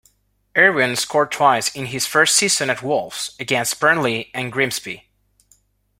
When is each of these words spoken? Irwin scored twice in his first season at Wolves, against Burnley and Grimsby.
Irwin 0.57 0.95
scored 0.95 1.31
twice 1.31 1.69
in 1.75 1.85
his 1.85 2.07
first 2.07 2.35
season 2.35 2.71
at 2.71 2.81
Wolves, 2.81 3.35
against 3.39 3.79
Burnley 3.79 4.31
and 4.33 4.51
Grimsby. 4.51 5.07